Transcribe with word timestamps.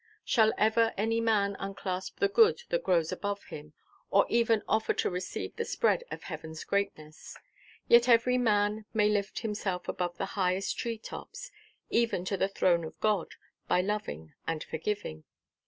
Shall 0.25 0.51
ever 0.57 0.95
any 0.97 1.21
man 1.21 1.55
enclasp 1.59 2.17
the 2.17 2.27
good 2.27 2.63
that 2.69 2.83
grows 2.83 3.11
above 3.11 3.43
him, 3.43 3.73
or 4.09 4.25
even 4.29 4.63
offer 4.67 4.95
to 4.95 5.11
receive 5.11 5.55
the 5.55 5.63
spread 5.63 6.03
of 6.09 6.21
Heavenʼs 6.23 6.65
greatness? 6.65 7.37
Yet 7.87 8.09
every 8.09 8.39
man 8.39 8.85
may 8.95 9.09
lift 9.09 9.41
himself 9.41 9.87
above 9.87 10.17
the 10.17 10.25
highest 10.33 10.75
tree–tops, 10.79 11.51
even 11.91 12.25
to 12.25 12.35
the 12.35 12.47
throne 12.49 12.83
of 12.83 12.99
God, 12.99 13.35
by 13.67 13.81
loving 13.81 14.33
and 14.47 14.63
forgiving. 14.63 15.23